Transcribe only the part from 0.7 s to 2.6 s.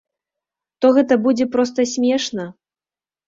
То гэта будзе проста смешна.